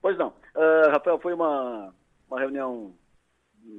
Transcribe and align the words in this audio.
Pois 0.00 0.16
não. 0.16 0.28
Uh, 0.54 0.90
Rafael, 0.90 1.18
foi 1.18 1.34
uma, 1.34 1.92
uma 2.30 2.40
reunião, 2.40 2.94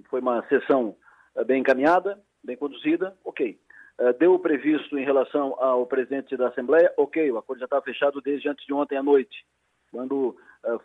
foi 0.09 0.19
uma 0.21 0.45
sessão 0.47 0.95
uh, 1.35 1.45
bem 1.45 1.61
encaminhada, 1.61 2.21
bem 2.43 2.57
conduzida, 2.57 3.15
ok. 3.23 3.59
Uh, 3.99 4.13
deu 4.19 4.33
o 4.33 4.39
previsto 4.39 4.97
em 4.97 5.05
relação 5.05 5.55
ao 5.61 5.85
presidente 5.85 6.35
da 6.37 6.49
Assembleia, 6.49 6.93
ok, 6.97 7.31
o 7.31 7.37
acordo 7.37 7.59
já 7.59 7.65
estava 7.65 7.81
fechado 7.81 8.21
desde 8.21 8.49
antes 8.49 8.65
de 8.65 8.73
ontem 8.73 8.97
à 8.97 9.03
noite, 9.03 9.45
quando 9.91 10.35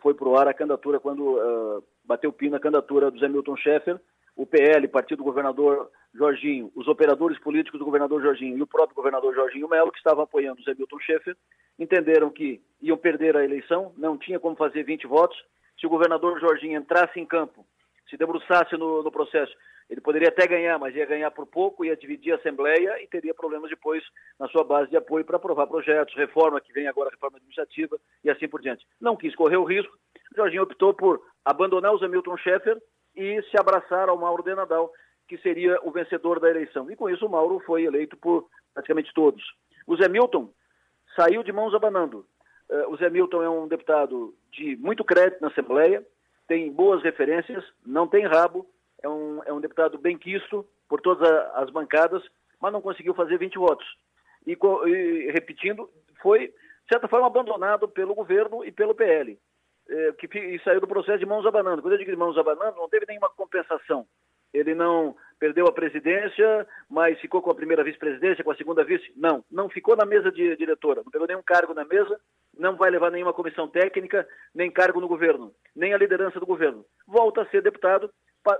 foi 0.01 0.13
para 0.13 0.29
o 0.29 0.37
ar 0.37 0.47
a 0.47 0.53
candidatura, 0.53 0.97
quando 0.97 1.83
bateu 2.05 2.29
o 2.29 2.33
pino 2.33 2.55
a 2.55 2.59
candidatura 2.59 3.11
do 3.11 3.19
Zé 3.19 3.27
Milton 3.27 3.57
Schaeffer, 3.57 3.99
o 4.35 4.45
PL, 4.45 4.87
Partido 4.87 5.17
do 5.17 5.23
Governador 5.25 5.91
Jorginho, 6.13 6.71
os 6.73 6.87
operadores 6.87 7.39
políticos 7.39 7.79
do 7.79 7.85
governador 7.85 8.21
Jorginho 8.21 8.57
e 8.57 8.61
o 8.61 8.67
próprio 8.67 8.95
governador 8.95 9.35
Jorginho 9.35 9.67
Melo, 9.67 9.91
que 9.91 9.97
estavam 9.97 10.23
apoiando 10.23 10.61
o 10.61 10.63
Zé 10.63 10.73
Milton 10.73 10.99
Schaeffer, 10.99 11.35
entenderam 11.77 12.29
que 12.29 12.61
iam 12.81 12.97
perder 12.97 13.35
a 13.37 13.43
eleição, 13.43 13.93
não 13.97 14.17
tinha 14.17 14.39
como 14.39 14.55
fazer 14.55 14.83
20 14.83 15.07
votos. 15.07 15.37
Se 15.79 15.85
o 15.85 15.89
governador 15.89 16.39
Jorginho 16.39 16.79
entrasse 16.79 17.19
em 17.19 17.25
campo, 17.25 17.65
se 18.09 18.17
debruçasse 18.17 18.77
no, 18.77 19.01
no 19.01 19.11
processo, 19.11 19.53
ele 19.89 20.01
poderia 20.01 20.29
até 20.29 20.47
ganhar, 20.47 20.77
mas 20.79 20.95
ia 20.95 21.05
ganhar 21.05 21.31
por 21.31 21.45
pouco, 21.45 21.83
ia 21.83 21.95
dividir 21.95 22.33
a 22.33 22.35
Assembleia 22.37 23.01
e 23.03 23.07
teria 23.07 23.33
problemas 23.33 23.69
depois 23.69 24.03
na 24.39 24.47
sua 24.47 24.63
base 24.63 24.89
de 24.89 24.97
apoio 24.97 25.25
para 25.25 25.37
aprovar 25.37 25.67
projetos, 25.67 26.15
reforma, 26.15 26.61
que 26.61 26.73
vem 26.73 26.87
agora, 26.87 27.09
reforma 27.09 27.37
administrativa 27.37 27.97
e 28.23 28.29
assim 28.29 28.47
por 28.47 28.61
diante. 28.61 28.85
Não 28.99 29.15
quis 29.15 29.35
correr 29.35 29.57
o 29.57 29.63
risco, 29.63 29.95
Jorginho 30.35 30.63
optou 30.63 30.93
por 30.93 31.21
abandonar 31.45 31.93
o 31.93 31.97
Zé 31.97 32.07
Milton 32.07 32.37
Schaeffer 32.37 32.81
e 33.15 33.41
se 33.43 33.59
abraçar 33.59 34.09
ao 34.09 34.17
Mauro 34.17 34.43
de 34.43 34.55
Nadal, 34.55 34.91
que 35.27 35.37
seria 35.37 35.79
o 35.83 35.91
vencedor 35.91 36.39
da 36.39 36.49
eleição. 36.49 36.89
E 36.89 36.95
com 36.95 37.09
isso 37.09 37.25
o 37.25 37.29
Mauro 37.29 37.59
foi 37.59 37.83
eleito 37.83 38.17
por 38.17 38.47
praticamente 38.73 39.13
todos. 39.13 39.43
O 39.85 39.95
Zé 39.95 40.07
Milton 40.07 40.49
saiu 41.15 41.43
de 41.43 41.51
mãos 41.51 41.73
abanando. 41.73 42.25
Uh, 42.69 42.89
o 42.89 42.97
Zé 42.97 43.09
Milton 43.09 43.43
é 43.43 43.49
um 43.49 43.67
deputado 43.67 44.33
de 44.51 44.75
muito 44.77 45.03
crédito 45.03 45.41
na 45.41 45.49
Assembleia, 45.49 46.05
tem 46.47 46.71
boas 46.71 47.03
referências, 47.03 47.63
não 47.85 48.07
tem 48.07 48.25
rabo, 48.25 48.67
é 49.01 49.09
um, 49.09 49.41
é 49.45 49.53
um 49.53 49.61
deputado 49.61 49.97
bem 49.97 50.17
quisto 50.17 50.65
por 50.87 51.01
todas 51.01 51.27
as 51.55 51.69
bancadas, 51.69 52.23
mas 52.61 52.71
não 52.71 52.81
conseguiu 52.81 53.13
fazer 53.13 53.37
20 53.37 53.57
votos. 53.57 53.85
E, 54.45 54.57
e 54.87 55.31
repetindo, 55.31 55.89
foi, 56.21 56.47
de 56.47 56.53
certa 56.89 57.07
forma, 57.07 57.27
abandonado 57.27 57.87
pelo 57.87 58.15
governo 58.15 58.63
e 58.63 58.71
pelo 58.71 58.95
PL 58.95 59.37
é, 59.89 60.11
que 60.13 60.27
e 60.37 60.59
saiu 60.63 60.81
do 60.81 60.87
processo 60.87 61.19
de 61.19 61.25
mãos 61.25 61.45
abanando. 61.45 61.81
Quando 61.81 61.93
eu 61.93 61.99
digo 61.99 62.11
de 62.11 62.17
mãos 62.17 62.37
abanando, 62.37 62.77
não 62.77 62.89
teve 62.89 63.05
nenhuma 63.07 63.29
compensação. 63.29 64.05
Ele 64.53 64.73
não 64.75 65.15
perdeu 65.39 65.65
a 65.67 65.71
presidência, 65.71 66.67
mas 66.89 67.19
ficou 67.19 67.41
com 67.41 67.51
a 67.51 67.55
primeira 67.55 67.83
vice-presidência, 67.83 68.43
com 68.43 68.51
a 68.51 68.55
segunda 68.55 68.83
vice? 68.83 69.11
Não, 69.15 69.43
não 69.51 69.69
ficou 69.69 69.95
na 69.95 70.05
mesa 70.05 70.31
de 70.31 70.55
diretora, 70.55 71.01
não 71.03 71.11
pegou 71.11 71.27
nenhum 71.27 71.43
cargo 71.43 71.73
na 71.73 71.85
mesa, 71.85 72.19
não 72.57 72.75
vai 72.75 72.89
levar 72.89 73.11
nenhuma 73.11 73.33
comissão 73.33 73.67
técnica, 73.67 74.27
nem 74.53 74.71
cargo 74.71 75.01
no 75.01 75.07
governo, 75.07 75.53
nem 75.75 75.93
a 75.93 75.97
liderança 75.97 76.39
do 76.39 76.45
governo. 76.45 76.85
Volta 77.07 77.41
a 77.41 77.45
ser 77.47 77.61
deputado, 77.61 78.09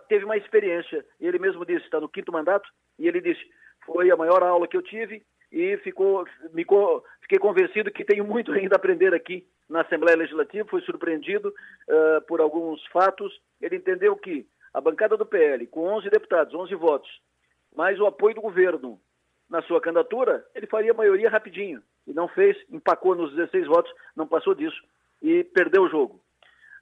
teve 0.07 0.25
uma 0.25 0.38
experiência, 0.38 1.05
ele 1.19 1.39
mesmo 1.39 1.66
disse, 1.66 1.85
está 1.85 1.99
no 1.99 2.09
quinto 2.09 2.31
mandato, 2.31 2.69
e 2.97 3.07
ele 3.07 3.21
disse, 3.21 3.41
foi 3.85 4.09
a 4.11 4.16
maior 4.16 4.44
aula 4.44 4.67
que 4.67 4.77
eu 4.77 4.81
tive, 4.81 5.23
e 5.53 5.77
ficou, 5.77 6.25
fiquei 7.21 7.38
convencido 7.38 7.91
que 7.91 8.03
tenho 8.03 8.25
muito 8.25 8.51
ainda 8.53 8.75
a 8.75 8.77
aprender 8.77 9.13
aqui 9.13 9.45
na 9.69 9.81
Assembleia 9.81 10.17
Legislativa, 10.17 10.67
foi 10.67 10.81
surpreendido 10.81 11.49
uh, 11.49 12.21
por 12.27 12.41
alguns 12.41 12.83
fatos. 12.88 13.39
Ele 13.61 13.77
entendeu 13.77 14.16
que 14.16 14.45
a 14.73 14.81
bancada 14.81 15.16
do 15.16 15.25
PL, 15.25 15.67
com 15.67 15.88
11 15.88 16.09
deputados, 16.09 16.53
11 16.53 16.73
votos, 16.75 17.21
mais 17.75 17.99
o 17.99 18.05
apoio 18.05 18.35
do 18.35 18.41
governo 18.41 18.99
na 19.49 19.61
sua 19.63 19.79
candidatura, 19.79 20.45
ele 20.55 20.67
faria 20.67 20.93
maioria 20.93 21.29
rapidinho. 21.29 21.81
E 22.07 22.13
não 22.13 22.27
fez, 22.27 22.57
empacou 22.69 23.16
nos 23.16 23.33
16 23.35 23.67
votos, 23.67 23.94
não 24.16 24.27
passou 24.27 24.55
disso 24.55 24.81
e 25.21 25.44
perdeu 25.44 25.83
o 25.83 25.89
jogo. 25.89 26.19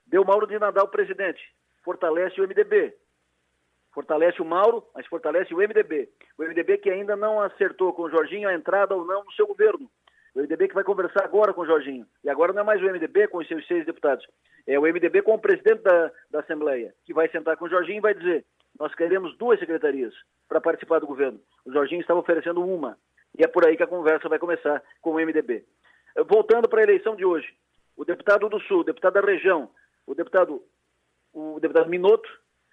Deu 0.07 0.25
Mauro 0.25 0.47
de 0.47 0.57
Nadal 0.57 0.87
presidente, 0.87 1.41
fortalece 1.83 2.39
o 2.39 2.47
MDB. 2.47 2.95
Fortalece 3.93 4.41
o 4.41 4.45
Mauro, 4.45 4.87
mas 4.95 5.05
fortalece 5.07 5.53
o 5.53 5.57
MDB. 5.57 6.09
O 6.37 6.43
MDB 6.43 6.77
que 6.77 6.89
ainda 6.89 7.15
não 7.15 7.41
acertou 7.41 7.93
com 7.93 8.03
o 8.03 8.09
Jorginho 8.09 8.47
a 8.47 8.53
entrada 8.53 8.95
ou 8.95 9.05
não 9.05 9.23
no 9.23 9.31
seu 9.33 9.45
governo. 9.45 9.89
O 10.33 10.39
MDB 10.39 10.69
que 10.69 10.75
vai 10.75 10.83
conversar 10.83 11.25
agora 11.25 11.53
com 11.53 11.61
o 11.61 11.65
Jorginho. 11.65 12.05
E 12.23 12.29
agora 12.29 12.53
não 12.53 12.61
é 12.61 12.63
mais 12.63 12.81
o 12.81 12.85
MDB 12.85 13.27
com 13.27 13.39
os 13.39 13.47
seus 13.47 13.65
seis 13.67 13.85
deputados. 13.85 14.25
É 14.65 14.79
o 14.79 14.83
MDB 14.83 15.21
com 15.21 15.33
o 15.33 15.39
presidente 15.39 15.81
da, 15.81 16.11
da 16.29 16.39
Assembleia, 16.39 16.93
que 17.05 17.13
vai 17.13 17.27
sentar 17.29 17.57
com 17.57 17.65
o 17.65 17.69
Jorginho 17.69 17.97
e 17.97 18.01
vai 18.01 18.13
dizer: 18.13 18.45
nós 18.79 18.95
queremos 18.95 19.37
duas 19.37 19.59
secretarias 19.59 20.13
para 20.47 20.61
participar 20.61 20.99
do 20.99 21.07
governo. 21.07 21.39
O 21.65 21.71
Jorginho 21.71 22.01
estava 22.01 22.19
oferecendo 22.19 22.63
uma. 22.63 22.97
E 23.37 23.43
é 23.43 23.47
por 23.47 23.65
aí 23.65 23.75
que 23.75 23.83
a 23.83 23.87
conversa 23.87 24.29
vai 24.29 24.39
começar 24.39 24.81
com 25.01 25.11
o 25.11 25.15
MDB. 25.15 25.65
Voltando 26.27 26.67
para 26.67 26.81
a 26.81 26.83
eleição 26.83 27.15
de 27.15 27.25
hoje, 27.25 27.47
o 27.95 28.05
deputado 28.05 28.49
do 28.49 28.59
Sul, 28.61 28.79
o 28.79 28.83
deputado 28.83 29.13
da 29.13 29.21
região, 29.21 29.69
o 30.05 30.13
deputado, 30.13 30.61
o 31.33 31.59
deputado 31.59 31.89
Minotto, 31.89 32.29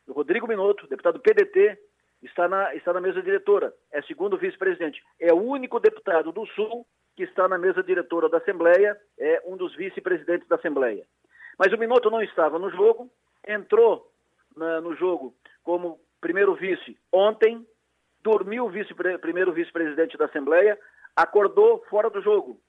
o 0.06 0.12
Rodrigo 0.12 0.48
Minotto, 0.48 0.88
deputado 0.88 1.20
PDT, 1.20 1.78
está 2.22 2.48
na, 2.48 2.74
está 2.74 2.92
na 2.92 3.00
mesa 3.00 3.22
diretora. 3.22 3.72
É 3.92 4.02
segundo 4.02 4.38
vice-presidente. 4.38 5.02
É 5.20 5.32
o 5.32 5.42
único 5.42 5.78
deputado 5.78 6.32
do 6.32 6.46
Sul 6.46 6.86
que 7.18 7.24
está 7.24 7.48
na 7.48 7.58
mesa 7.58 7.82
diretora 7.82 8.28
da 8.28 8.38
Assembleia, 8.38 8.96
é 9.18 9.42
um 9.44 9.56
dos 9.56 9.74
vice-presidentes 9.74 10.46
da 10.46 10.54
Assembleia. 10.54 11.04
Mas 11.58 11.72
o 11.72 11.76
Minotto 11.76 12.08
não 12.12 12.22
estava 12.22 12.60
no 12.60 12.70
jogo, 12.70 13.10
entrou 13.44 14.08
na, 14.56 14.80
no 14.80 14.94
jogo 14.94 15.34
como 15.64 15.98
primeiro 16.20 16.54
vice 16.54 16.96
ontem, 17.12 17.66
dormiu 18.22 18.68
vice, 18.68 18.94
primeiro 19.20 19.52
vice-presidente 19.52 20.16
da 20.16 20.26
Assembleia, 20.26 20.78
acordou 21.16 21.84
fora 21.90 22.08
do 22.08 22.22
jogo, 22.22 22.60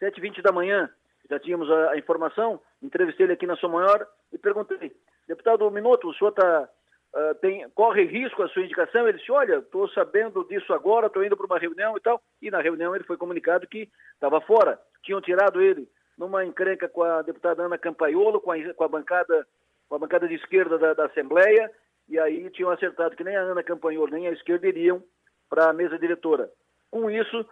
7h20 0.00 0.42
da 0.42 0.50
manhã, 0.50 0.90
já 1.30 1.38
tínhamos 1.38 1.70
a, 1.70 1.92
a 1.92 1.96
informação, 1.96 2.60
entrevistei 2.82 3.26
ele 3.26 3.34
aqui 3.34 3.46
na 3.46 3.54
sua 3.54 3.68
maior 3.68 4.04
e 4.32 4.36
perguntei, 4.36 4.96
deputado 5.28 5.70
Minotto, 5.70 6.08
o 6.08 6.14
senhor 6.14 6.30
está 6.30 6.68
uh, 7.14 7.34
tem, 7.36 7.68
corre 7.70 8.04
risco 8.04 8.42
a 8.42 8.48
sua 8.48 8.62
indicação? 8.62 9.08
Ele 9.08 9.18
disse, 9.18 9.32
olha, 9.32 9.56
estou 9.56 9.88
sabendo 9.90 10.44
disso 10.44 10.72
agora, 10.72 11.06
estou 11.06 11.24
indo 11.24 11.36
para 11.36 11.46
uma 11.46 11.58
reunião 11.58 11.96
e 11.96 12.00
tal. 12.00 12.20
E 12.40 12.50
na 12.50 12.60
reunião 12.60 12.94
ele 12.94 13.04
foi 13.04 13.16
comunicado 13.16 13.66
que 13.66 13.88
estava 14.14 14.40
fora. 14.40 14.78
Tinham 15.02 15.20
tirado 15.20 15.60
ele 15.60 15.88
numa 16.16 16.44
encrenca 16.44 16.88
com 16.88 17.02
a 17.02 17.22
deputada 17.22 17.62
Ana 17.62 17.78
Campaiolo, 17.78 18.40
com 18.40 18.52
a, 18.52 18.74
com 18.74 18.84
a 18.84 18.88
bancada 18.88 19.46
com 19.88 19.96
a 19.96 19.98
bancada 19.98 20.26
de 20.26 20.36
esquerda 20.36 20.78
da, 20.78 20.94
da, 20.94 21.04
Assembleia, 21.04 21.70
e 22.08 22.18
aí 22.18 22.48
tinham 22.48 22.70
acertado 22.70 23.14
que 23.14 23.22
nem 23.22 23.36
a 23.36 23.42
Ana 23.42 23.62
Campaiolo 23.62 24.10
nem 24.10 24.26
a 24.26 24.32
esquerda 24.32 24.66
iriam 24.66 25.04
para 25.50 25.68
a 25.68 25.72
mesa 25.74 25.98
diretora. 25.98 26.50
Com 26.90 27.10
isso, 27.10 27.46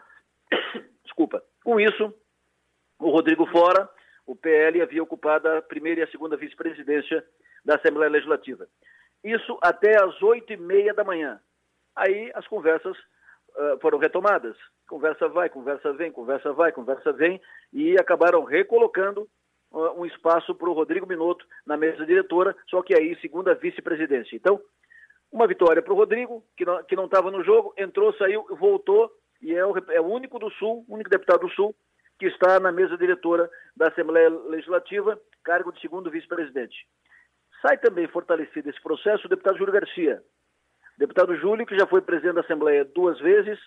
desculpa, 1.05 1.45
com 1.63 1.79
isso, 1.79 2.15
o 2.99 3.11
Rodrigo 3.11 3.45
fora, 3.45 3.87
o 4.27 4.35
PL 4.35 4.81
havia 4.81 5.03
ocupado 5.03 5.49
a 5.49 5.61
primeira 5.61 6.01
e 6.01 6.05
a 6.05 6.11
segunda 6.11 6.35
vice-presidência 6.35 7.23
da 7.63 7.75
Assembleia 7.77 8.11
Legislativa. 8.11 8.67
Isso 9.23 9.59
até 9.61 10.03
às 10.03 10.21
oito 10.23 10.53
e 10.53 10.57
meia 10.57 10.95
da 10.95 11.05
manhã. 11.05 11.41
Aí 11.95 12.31
as 12.35 12.47
conversas 12.47 12.97
uh, 12.97 13.79
foram 13.81 13.99
retomadas. 13.99 14.57
Conversa 14.89 15.29
vai, 15.29 15.49
conversa 15.49 15.93
vem, 15.93 16.11
conversa 16.11 16.53
vai, 16.53 16.73
conversa 16.73 17.13
vem, 17.13 17.41
e 17.73 17.95
acabaram 18.01 18.45
recolocando 18.45 19.29
uh, 19.71 20.01
um 20.01 20.07
espaço 20.07 20.55
para 20.55 20.69
o 20.69 20.73
Rodrigo 20.73 21.07
Minotto 21.07 21.47
na 21.67 21.77
mesa 21.77 22.05
diretora, 22.07 22.57
só 22.69 22.83
que 22.83 22.95
aí 22.95 23.19
segunda 23.21 23.55
vice-presidência. 23.55 24.35
Então, 24.35 24.61
uma 25.31 25.47
vitória 25.47 25.81
para 25.81 25.93
o 25.93 25.97
Rodrigo, 25.97 26.45
que 26.57 26.97
não 26.97 27.05
estava 27.05 27.31
no 27.31 27.45
jogo, 27.45 27.73
entrou, 27.77 28.13
saiu, 28.15 28.45
voltou, 28.57 29.13
e 29.41 29.55
é 29.55 29.65
o, 29.65 29.77
é 29.91 30.01
o 30.01 30.07
único 30.07 30.39
do 30.39 30.51
Sul, 30.51 30.85
o 30.89 30.95
único 30.95 31.09
deputado 31.09 31.47
do 31.47 31.51
Sul, 31.51 31.75
que 32.19 32.27
está 32.27 32.59
na 32.59 32.73
mesa 32.73 32.99
diretora 32.99 33.49
da 33.77 33.89
Assembleia 33.89 34.29
Legislativa, 34.29 35.19
cargo 35.45 35.73
de 35.73 35.81
segundo 35.81 36.11
vice-presidente. 36.11 36.77
Sai 37.63 37.79
também 37.79 38.07
fortalecido 38.09 38.71
esse 38.71 38.81
processo 38.81 39.27
o 39.27 39.31
deputado 39.31 39.59
Júlio 39.59 39.73
Garcia. 39.73 40.23
Deputado 40.97 41.37
Júlio, 41.37 41.67
que 41.67 41.79
já 41.79 41.87
foi 41.87 42.01
presidente 42.01 42.35
da 42.35 42.41
Assembleia 42.41 42.85
duas 42.85 43.19
vezes, 43.21 43.59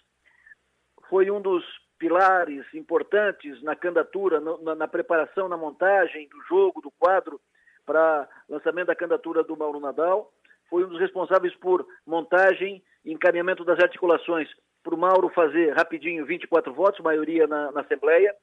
foi 1.10 1.30
um 1.30 1.42
dos 1.42 1.64
pilares 1.98 2.66
importantes 2.74 3.62
na 3.64 3.76
candidatura, 3.76 4.40
na, 4.40 4.76
na 4.76 4.88
preparação, 4.88 5.48
na 5.48 5.58
montagem 5.58 6.28
do 6.28 6.42
jogo, 6.44 6.82
do 6.82 6.92
quadro 6.92 7.40
para 7.86 8.28
lançamento 8.50 8.88
da 8.88 8.96
candidatura 8.96 9.44
do 9.44 9.56
Mauro 9.56 9.80
Nadal. 9.80 10.32
Foi 10.70 10.84
um 10.84 10.90
dos 10.90 11.00
responsáveis 11.00 11.56
por 11.56 11.86
montagem 12.06 12.84
e 13.06 13.14
encaminhamento 13.14 13.64
das 13.64 13.80
articulações 13.80 14.50
para 14.84 14.96
o 14.96 14.98
Mauro 14.98 15.30
fazer 15.30 15.74
rapidinho 15.74 16.26
24 16.26 16.74
votos, 16.74 17.00
maioria 17.00 17.48
na, 17.48 17.72
na 17.72 17.82
Assembleia. 17.82 18.36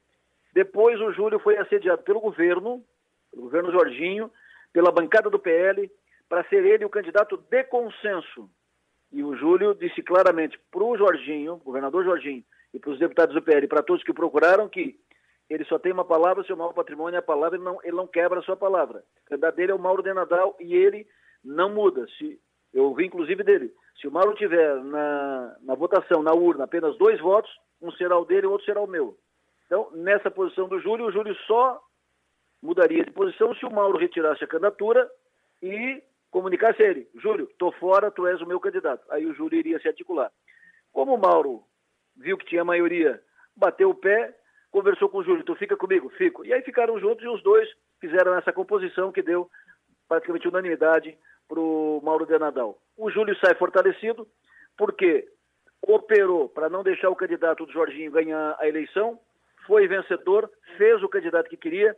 Depois 0.53 0.99
o 0.99 1.11
Júlio 1.11 1.39
foi 1.39 1.57
assediado 1.57 2.03
pelo 2.03 2.19
governo, 2.19 2.83
pelo 3.31 3.43
governo 3.43 3.71
Jorginho, 3.71 4.31
pela 4.73 4.91
bancada 4.91 5.29
do 5.29 5.39
PL 5.39 5.89
para 6.29 6.43
ser 6.45 6.65
ele 6.65 6.85
o 6.85 6.89
candidato 6.89 7.37
de 7.37 7.63
consenso. 7.65 8.49
E 9.11 9.23
o 9.23 9.35
Júlio 9.35 9.75
disse 9.75 10.01
claramente 10.01 10.57
para 10.71 10.83
o 10.83 10.97
Jorginho, 10.97 11.57
governador 11.57 12.05
Jorginho, 12.05 12.43
e 12.73 12.79
para 12.79 12.91
os 12.91 12.99
deputados 12.99 13.35
do 13.35 13.41
PL, 13.41 13.67
para 13.67 13.83
todos 13.83 14.03
que 14.03 14.13
procuraram, 14.13 14.69
que 14.69 14.97
ele 15.49 15.65
só 15.65 15.77
tem 15.77 15.91
uma 15.91 16.05
palavra, 16.05 16.45
seu 16.45 16.55
maior 16.55 16.71
patrimônio 16.71 17.17
é 17.17 17.19
a 17.19 17.21
palavra, 17.21 17.57
ele 17.57 17.65
não, 17.65 17.77
ele 17.83 17.97
não 17.97 18.07
quebra 18.07 18.39
a 18.39 18.43
sua 18.43 18.55
palavra. 18.55 19.03
O 19.25 19.29
candidato 19.29 19.55
dele 19.55 19.73
é 19.73 19.75
o 19.75 19.79
Mauro 19.79 20.01
de 20.01 20.13
Nadal 20.13 20.55
e 20.61 20.73
ele 20.73 21.05
não 21.43 21.69
muda. 21.69 22.07
Se, 22.17 22.39
eu 22.73 22.85
ouvi 22.85 23.05
inclusive 23.05 23.43
dele, 23.43 23.73
se 23.99 24.07
o 24.07 24.11
Mauro 24.11 24.33
tiver 24.35 24.75
na, 24.81 25.57
na 25.61 25.75
votação, 25.75 26.23
na 26.23 26.33
urna, 26.33 26.63
apenas 26.63 26.97
dois 26.97 27.19
votos, 27.19 27.51
um 27.81 27.91
será 27.91 28.17
o 28.17 28.23
dele 28.23 28.45
e 28.45 28.47
o 28.47 28.51
outro 28.51 28.65
será 28.65 28.79
o 28.79 28.87
meu. 28.87 29.17
Então, 29.65 29.89
nessa 29.91 30.31
posição 30.31 30.69
do 30.69 30.79
Júlio, 30.79 31.07
o 31.07 31.11
Júlio 31.11 31.35
só 31.47 31.81
mudaria 32.61 33.03
de 33.03 33.11
posição 33.11 33.53
se 33.55 33.65
o 33.65 33.71
Mauro 33.71 33.97
retirasse 33.97 34.43
a 34.43 34.47
candidatura 34.47 35.09
e 35.61 36.01
comunicasse 36.29 36.81
a 36.81 36.87
ele, 36.89 37.07
Júlio, 37.15 37.49
tô 37.57 37.71
fora, 37.73 38.09
tu 38.09 38.25
és 38.25 38.41
o 38.41 38.45
meu 38.45 38.59
candidato. 38.59 39.05
Aí 39.09 39.25
o 39.25 39.33
Júlio 39.33 39.59
iria 39.59 39.79
se 39.79 39.87
articular. 39.87 40.31
Como 40.93 41.13
o 41.13 41.19
Mauro 41.19 41.63
viu 42.15 42.37
que 42.37 42.45
tinha 42.45 42.63
maioria, 42.63 43.21
bateu 43.55 43.89
o 43.89 43.95
pé, 43.95 44.35
conversou 44.71 45.09
com 45.09 45.19
o 45.19 45.23
Júlio, 45.23 45.43
tu 45.43 45.55
fica 45.55 45.75
comigo? 45.75 46.09
Fico. 46.11 46.45
E 46.45 46.53
aí 46.53 46.61
ficaram 46.61 46.99
juntos 46.99 47.23
e 47.23 47.27
os 47.27 47.43
dois 47.43 47.69
fizeram 47.99 48.35
essa 48.35 48.53
composição 48.53 49.11
que 49.11 49.21
deu 49.21 49.49
praticamente 50.07 50.47
unanimidade 50.47 51.17
para 51.47 51.59
o 51.59 52.01
Mauro 52.03 52.25
de 52.25 52.37
Nadal. 52.37 52.77
O 52.97 53.11
Júlio 53.11 53.35
sai 53.37 53.55
fortalecido 53.55 54.27
porque 54.77 55.27
operou 55.81 56.47
para 56.47 56.69
não 56.69 56.83
deixar 56.83 57.09
o 57.09 57.15
candidato 57.15 57.65
do 57.65 57.71
Jorginho 57.71 58.11
ganhar 58.11 58.55
a 58.59 58.67
eleição, 58.67 59.19
foi 59.65 59.87
vencedor, 59.87 60.49
fez 60.77 61.01
o 61.03 61.09
candidato 61.09 61.49
que 61.49 61.57
queria, 61.57 61.95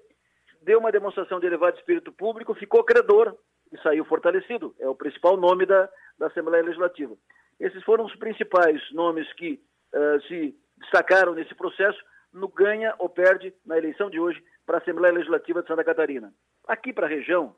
deu 0.64 0.80
uma 0.80 0.92
demonstração 0.92 1.40
de 1.40 1.46
elevado 1.46 1.78
espírito 1.78 2.12
público, 2.12 2.54
ficou 2.56 2.84
credor 2.84 3.36
e 3.72 3.78
saiu 3.80 4.06
fortalecido. 4.06 4.76
É 4.80 4.88
o 4.88 4.96
principal 4.96 5.38
nome 5.38 5.66
da, 5.66 5.90
da 6.18 6.28
Assembleia 6.28 6.64
Legislativa. 6.64 7.16
Esses 7.60 7.84
foram 7.84 8.06
os 8.06 8.16
principais 8.16 8.82
nomes 8.92 9.32
que 9.34 9.62
uh, 9.94 10.22
se 10.28 10.56
destacaram 10.78 11.34
nesse 11.34 11.54
processo 11.56 12.00
no 12.32 12.48
ganha 12.48 12.96
ou 12.98 13.10
perde 13.10 13.54
na 13.66 13.78
eleição 13.78 14.10
de 14.10 14.20
hoje 14.20 14.44
para 14.66 14.78
a 14.78 14.82
Assembleia 14.82 15.14
Legislativa 15.14 15.62
de 15.62 15.68
Santa 15.68 15.84
Catarina. 15.84 16.34
Aqui 16.68 16.92
para 16.92 17.06
a 17.06 17.10
região, 17.10 17.56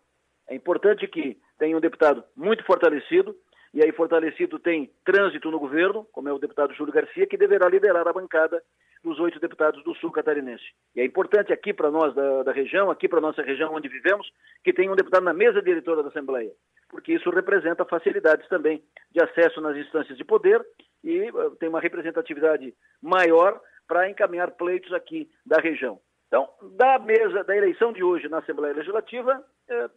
é 0.47 0.55
importante 0.55 1.07
que 1.07 1.39
tenha 1.57 1.77
um 1.77 1.79
deputado 1.79 2.23
muito 2.35 2.63
fortalecido, 2.65 3.35
e 3.75 3.83
aí 3.83 3.91
fortalecido 3.91 4.57
tem 4.57 4.89
trânsito 5.03 5.51
no 5.51 5.59
governo, 5.59 6.07
como 6.13 6.29
é 6.29 6.33
o 6.33 6.39
deputado 6.39 6.73
Júlio 6.73 6.93
Garcia, 6.93 7.27
que 7.27 7.35
deverá 7.35 7.67
liderar 7.67 8.07
a 8.07 8.13
bancada 8.13 8.63
dos 9.03 9.19
oito 9.19 9.37
deputados 9.37 9.83
do 9.83 9.93
Sul 9.95 10.13
Catarinense. 10.13 10.63
E 10.95 11.01
é 11.01 11.05
importante 11.05 11.51
aqui 11.51 11.73
para 11.73 11.91
nós 11.91 12.15
da, 12.15 12.43
da, 12.43 12.53
região, 12.53 12.89
aqui 12.89 13.09
para 13.09 13.19
a 13.19 13.21
nossa 13.21 13.41
região 13.41 13.73
onde 13.73 13.89
vivemos, 13.89 14.31
que 14.63 14.71
tenha 14.71 14.89
um 14.89 14.95
deputado 14.95 15.23
na 15.23 15.33
mesa 15.33 15.61
diretora 15.61 16.01
da 16.01 16.07
Assembleia, 16.07 16.51
porque 16.89 17.13
isso 17.13 17.29
representa 17.29 17.83
facilidades 17.83 18.47
também 18.47 18.81
de 19.11 19.21
acesso 19.21 19.59
nas 19.59 19.75
instâncias 19.75 20.17
de 20.17 20.23
poder 20.23 20.65
e 21.03 21.29
uh, 21.29 21.51
tem 21.57 21.67
uma 21.67 21.81
representatividade 21.81 22.73
maior 23.01 23.59
para 23.85 24.09
encaminhar 24.09 24.51
pleitos 24.51 24.93
aqui 24.93 25.29
da 25.45 25.57
região. 25.57 25.99
Então, 26.27 26.49
da 26.77 26.97
mesa 26.97 27.43
da 27.43 27.55
eleição 27.55 27.91
de 27.91 28.03
hoje 28.03 28.29
na 28.29 28.39
Assembleia 28.39 28.73
Legislativa, 28.73 29.43
eh, 29.69 29.89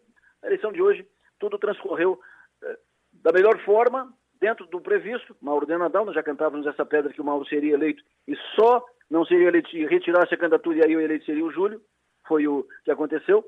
a 0.43 0.47
eleição 0.47 0.71
de 0.71 0.83
hoje, 0.83 1.09
tudo 1.39 1.59
transcorreu 1.59 2.21
eh, 2.63 2.79
da 3.29 3.33
melhor 3.33 3.59
forma, 3.59 4.11
dentro 4.41 4.67
do 4.69 4.81
previsto. 4.81 5.37
Mauro 5.43 5.67
de 5.67 5.77
Nadal, 5.77 6.07
nós 6.07 6.15
já 6.15 6.23
cantávamos 6.23 6.67
essa 6.67 6.87
pedra 6.87 7.13
que 7.13 7.21
o 7.21 7.25
Mauro 7.25 7.47
seria 7.47 7.75
eleito 7.75 8.03
e 8.27 8.35
só 8.59 8.83
não 9.11 9.23
seria 9.27 9.49
eleito 9.49 9.69
se 9.69 9.85
retirasse 9.85 10.33
a 10.33 10.39
candidatura 10.39 10.79
e 10.79 10.85
aí 10.85 10.97
o 10.97 11.01
eleito 11.01 11.27
seria 11.27 11.45
o 11.45 11.53
Júlio, 11.53 11.79
foi 12.27 12.49
o 12.49 12.67
que 12.85 12.91
aconteceu. 12.91 13.45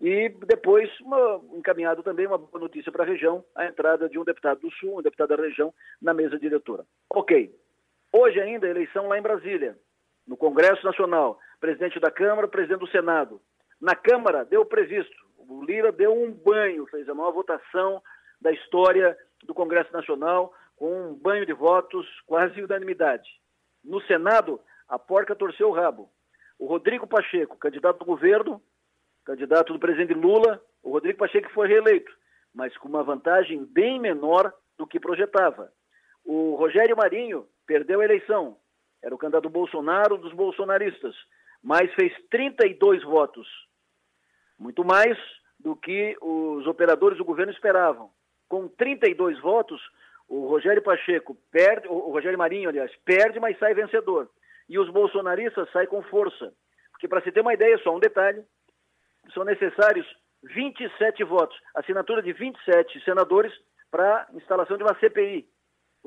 E 0.00 0.28
depois, 0.46 0.88
uma, 1.00 1.40
encaminhado 1.52 2.02
também 2.04 2.28
uma 2.28 2.38
boa 2.38 2.60
notícia 2.60 2.92
para 2.92 3.02
a 3.02 3.06
região, 3.06 3.44
a 3.56 3.66
entrada 3.66 4.08
de 4.08 4.18
um 4.18 4.24
deputado 4.24 4.60
do 4.60 4.70
Sul, 4.72 4.98
um 4.98 5.02
deputado 5.02 5.30
da 5.30 5.42
região, 5.42 5.74
na 6.00 6.14
mesa 6.14 6.38
diretora. 6.38 6.84
Ok. 7.10 7.52
Hoje 8.12 8.40
ainda, 8.40 8.68
eleição 8.68 9.08
lá 9.08 9.18
em 9.18 9.22
Brasília, 9.22 9.76
no 10.28 10.36
Congresso 10.36 10.84
Nacional, 10.86 11.40
presidente 11.58 11.98
da 11.98 12.10
Câmara, 12.10 12.46
presidente 12.46 12.80
do 12.80 12.88
Senado. 12.88 13.40
Na 13.80 13.96
Câmara, 13.96 14.44
deu 14.44 14.64
previsto, 14.64 15.24
o 15.38 15.64
Lira 15.64 15.90
deu 15.90 16.12
um 16.12 16.30
banho, 16.30 16.86
fez 16.86 17.08
a 17.08 17.14
maior 17.14 17.32
votação 17.32 18.00
da 18.44 18.52
história 18.52 19.16
do 19.44 19.54
Congresso 19.54 19.90
Nacional, 19.90 20.52
com 20.76 21.10
um 21.10 21.14
banho 21.14 21.46
de 21.46 21.54
votos, 21.54 22.06
quase 22.26 22.62
unanimidade. 22.62 23.28
No 23.82 24.02
Senado, 24.02 24.60
a 24.86 24.98
porca 24.98 25.34
torceu 25.34 25.70
o 25.70 25.72
rabo. 25.72 26.10
O 26.58 26.66
Rodrigo 26.66 27.06
Pacheco, 27.06 27.56
candidato 27.56 28.00
do 28.00 28.04
governo, 28.04 28.62
candidato 29.24 29.72
do 29.72 29.78
presidente 29.78 30.12
Lula, 30.12 30.62
o 30.82 30.90
Rodrigo 30.90 31.18
Pacheco 31.18 31.50
foi 31.52 31.68
reeleito, 31.68 32.12
mas 32.54 32.76
com 32.76 32.86
uma 32.86 33.02
vantagem 33.02 33.64
bem 33.64 33.98
menor 33.98 34.52
do 34.76 34.86
que 34.86 35.00
projetava. 35.00 35.72
O 36.22 36.54
Rogério 36.54 36.96
Marinho 36.96 37.48
perdeu 37.66 38.02
a 38.02 38.04
eleição, 38.04 38.58
era 39.02 39.14
o 39.14 39.18
candidato 39.18 39.48
Bolsonaro 39.48 40.18
dos 40.18 40.34
bolsonaristas, 40.34 41.16
mas 41.62 41.92
fez 41.94 42.12
32 42.30 43.02
votos, 43.04 43.48
muito 44.58 44.84
mais 44.84 45.18
do 45.58 45.74
que 45.74 46.14
os 46.20 46.66
operadores 46.66 47.16
do 47.16 47.24
governo 47.24 47.52
esperavam. 47.52 48.10
Com 48.54 48.68
32 48.68 49.40
votos, 49.40 49.82
o 50.28 50.46
Rogério 50.46 50.80
Pacheco 50.80 51.36
perde, 51.50 51.88
o 51.88 52.12
Rogério 52.12 52.38
Marinho, 52.38 52.68
aliás, 52.68 52.94
perde, 53.04 53.40
mas 53.40 53.58
sai 53.58 53.74
vencedor. 53.74 54.30
E 54.68 54.78
os 54.78 54.88
bolsonaristas 54.90 55.68
saem 55.72 55.88
com 55.88 56.00
força. 56.04 56.52
Porque, 56.92 57.08
para 57.08 57.20
se 57.22 57.32
ter 57.32 57.40
uma 57.40 57.52
ideia, 57.52 57.76
só 57.78 57.92
um 57.92 57.98
detalhe: 57.98 58.44
são 59.34 59.42
necessários 59.42 60.06
27 60.44 61.24
votos, 61.24 61.58
assinatura 61.74 62.22
de 62.22 62.32
27 62.32 63.02
senadores 63.04 63.52
para 63.90 64.28
instalação 64.34 64.76
de 64.76 64.84
uma 64.84 64.96
CPI. 65.00 65.48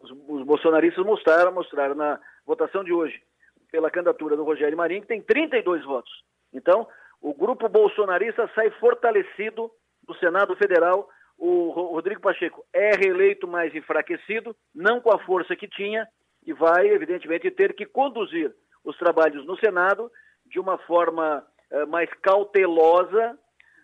Os, 0.01 0.09
os, 0.09 0.45
bolsonaristas 0.45 1.05
mostraram, 1.05 1.51
mostraram 1.51 1.95
na 1.95 2.17
votação 2.45 2.81
de 2.81 2.93
hoje 2.93 3.21
pela 3.69 3.91
candidatura 3.91 4.37
do 4.37 4.45
Rogério 4.45 4.77
Marinho 4.77 5.01
que 5.01 5.07
tem 5.09 5.21
32 5.21 5.83
votos. 5.83 6.23
Então, 6.53 6.87
o 7.21 7.33
grupo 7.33 7.67
bolsonarista 7.67 8.49
sai 8.55 8.69
fortalecido 8.79 9.69
do 10.07 10.15
Senado 10.15 10.55
Federal. 10.55 11.09
O 11.37 11.69
Rodrigo 11.69 12.21
Pacheco 12.21 12.65
é 12.73 12.95
reeleito 12.95 13.47
mais 13.47 13.73
enfraquecido, 13.75 14.55
não 14.73 14.99
com 14.99 15.13
a 15.13 15.19
força 15.19 15.55
que 15.55 15.67
tinha, 15.67 16.07
e 16.45 16.53
vai, 16.53 16.87
evidentemente, 16.87 17.51
ter 17.51 17.73
que 17.73 17.85
conduzir 17.85 18.53
os 18.83 18.97
trabalhos 18.97 19.45
no 19.45 19.57
Senado 19.57 20.11
de 20.45 20.59
uma 20.59 20.77
forma 20.79 21.45
eh, 21.69 21.85
mais 21.85 22.09
cautelosa, 22.21 23.37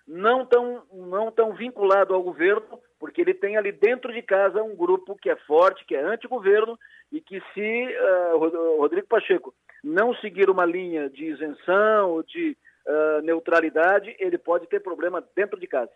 não 0.08 0.46
tão, 0.46 0.84
não 0.92 1.32
tão 1.32 1.54
vinculado 1.54 2.14
ao 2.14 2.24
governo, 2.24 2.80
porque 3.00 3.22
ele 3.22 3.34
tem 3.34 3.58
ali 3.58 3.72
dentro 3.72 4.12
de 4.14 4.22
casa 4.22 4.64
um 4.64 4.76
grupo 4.76 5.16
que 5.16 5.30
é 5.30 5.36
forte, 5.36 5.86
que 5.86 5.96
é 5.96 6.02
anti-governo, 6.02 6.78
e 7.12 7.22
que 7.22 7.42
se 7.54 7.98
uh, 8.34 8.80
Rodrigo 8.80 9.08
Pacheco 9.08 9.54
não 9.84 10.16
seguir 10.16 10.50
uma 10.50 10.66
linha 10.66 11.10
de 11.10 11.26
isenção 11.26 12.12
ou 12.12 12.24
de 12.24 12.58
uh, 12.88 13.22
neutralidade, 13.22 14.16
ele 14.18 14.38
pode 14.38 14.68
ter 14.68 14.80
problema 14.80 15.24
dentro 15.36 15.60
de 15.60 15.68
casa. 15.68 15.92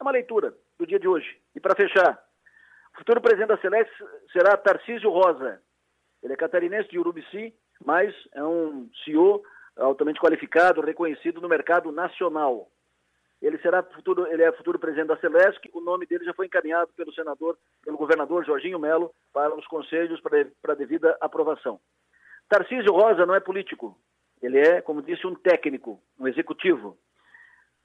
É 0.00 0.02
uma 0.02 0.12
leitura 0.12 0.54
do 0.78 0.86
dia 0.86 0.98
de 0.98 1.08
hoje. 1.08 1.38
E 1.54 1.60
para 1.60 1.74
fechar, 1.74 2.18
o 2.94 2.98
futuro 2.98 3.20
presidente 3.20 3.48
da 3.48 3.58
Celeste 3.58 3.92
será 4.32 4.56
Tarcísio 4.56 5.10
Rosa. 5.10 5.60
Ele 6.22 6.32
é 6.32 6.36
catarinense 6.36 6.88
de 6.88 6.98
Urubici, 6.98 7.54
mas 7.84 8.14
é 8.32 8.42
um 8.42 8.88
CEO 9.04 9.42
altamente 9.76 10.20
qualificado, 10.20 10.80
reconhecido 10.80 11.40
no 11.40 11.48
mercado 11.48 11.90
nacional. 11.90 12.68
Ele 13.42 13.58
será 13.58 13.82
futuro, 13.82 14.26
ele 14.28 14.42
é 14.42 14.52
futuro 14.52 14.78
presidente 14.78 15.08
da 15.08 15.18
Celeste. 15.18 15.68
O 15.74 15.80
nome 15.80 16.06
dele 16.06 16.24
já 16.24 16.32
foi 16.32 16.46
encaminhado 16.46 16.90
pelo 16.96 17.12
senador, 17.12 17.58
pelo 17.84 17.98
governador 17.98 18.44
Jorginho 18.44 18.78
Melo 18.78 19.12
para 19.32 19.54
os 19.54 19.66
conselhos 19.66 20.20
para, 20.20 20.46
para 20.62 20.74
devida 20.74 21.16
aprovação. 21.20 21.78
Tarcísio 22.48 22.92
Rosa 22.92 23.26
não 23.26 23.34
é 23.34 23.40
político, 23.40 23.98
ele 24.42 24.58
é, 24.58 24.80
como 24.80 25.02
disse, 25.02 25.26
um 25.26 25.34
técnico, 25.34 26.00
um 26.18 26.28
executivo. 26.28 26.98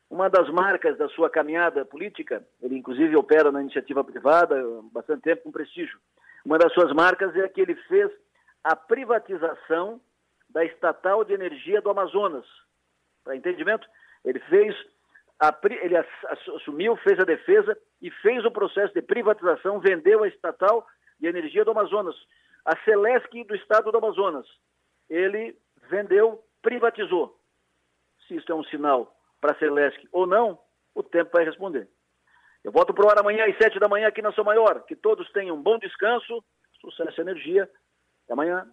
Uma 0.09 0.27
das 0.27 0.49
marcas 0.49 0.97
da 0.97 1.07
sua 1.09 1.29
caminhada 1.29 1.85
política, 1.85 2.43
ele 2.61 2.75
inclusive 2.75 3.15
opera 3.15 3.51
na 3.51 3.61
iniciativa 3.61 4.03
privada 4.03 4.59
há 4.59 4.81
bastante 4.91 5.21
tempo 5.21 5.43
com 5.43 5.51
prestígio. 5.51 5.99
Uma 6.43 6.57
das 6.57 6.73
suas 6.73 6.91
marcas 6.93 7.35
é 7.35 7.47
que 7.47 7.61
ele 7.61 7.75
fez 7.75 8.11
a 8.63 8.75
privatização 8.75 10.01
da 10.49 10.65
estatal 10.65 11.23
de 11.23 11.33
energia 11.33 11.79
do 11.79 11.91
Amazonas. 11.91 12.45
Para 13.23 13.35
entendimento, 13.35 13.87
ele 14.25 14.39
fez 14.39 14.75
a, 15.39 15.55
ele 15.63 15.95
assumiu, 16.55 16.95
fez 16.97 17.19
a 17.19 17.23
defesa 17.23 17.77
e 18.01 18.09
fez 18.09 18.43
o 18.43 18.51
processo 18.51 18.93
de 18.93 19.03
privatização, 19.03 19.79
vendeu 19.79 20.23
a 20.23 20.27
estatal 20.27 20.87
de 21.19 21.27
energia 21.27 21.63
do 21.63 21.71
Amazonas, 21.71 22.15
a 22.65 22.75
Celesc 22.83 23.43
do 23.43 23.55
estado 23.55 23.91
do 23.91 23.97
Amazonas. 23.99 24.47
Ele 25.07 25.55
vendeu 25.87 26.43
privatizou. 26.63 27.39
Se 28.27 28.35
isso 28.35 28.51
é 28.51 28.55
um 28.55 28.63
sinal 28.65 29.18
para 29.39 29.53
a 29.53 29.59
Celesc 29.59 30.07
ou 30.11 30.27
não, 30.27 30.59
o 30.93 31.03
tempo 31.03 31.31
vai 31.33 31.45
responder. 31.45 31.87
Eu 32.63 32.71
volto 32.71 32.93
para 32.93 33.05
o 33.05 33.09
ar 33.09 33.19
amanhã 33.19 33.45
às 33.45 33.57
sete 33.57 33.79
da 33.79 33.87
manhã 33.87 34.07
aqui 34.07 34.21
na 34.21 34.31
Sua 34.33 34.43
Maior. 34.43 34.83
Que 34.85 34.95
todos 34.95 35.31
tenham 35.31 35.55
um 35.55 35.63
bom 35.63 35.77
descanso, 35.77 36.43
sucesso 36.81 37.19
e 37.19 37.21
energia. 37.21 37.63
Até 38.25 38.33
amanhã. 38.33 38.67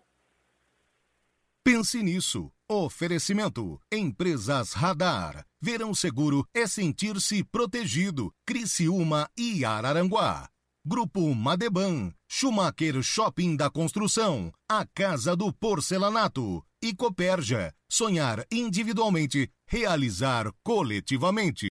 Pense 1.62 2.02
nisso. 2.02 2.50
Oferecimento. 2.68 3.80
Empresas 3.92 4.72
Radar. 4.72 5.44
Verão 5.60 5.94
seguro 5.94 6.44
é 6.54 6.66
sentir-se 6.66 7.44
protegido. 7.44 8.32
Criciúma 8.44 9.28
e 9.36 9.64
Araranguá. 9.64 10.48
Grupo 10.84 11.34
Madeban. 11.34 12.12
Schumacher 12.28 13.02
Shopping 13.02 13.56
da 13.56 13.70
Construção. 13.70 14.52
A 14.68 14.84
Casa 14.94 15.36
do 15.36 15.52
Porcelanato 15.52 16.64
e 16.82 16.94
Copérgia. 16.94 17.72
Sonhar 17.98 18.46
individualmente, 18.50 19.54
realizar 19.66 20.52
coletivamente. 20.62 21.68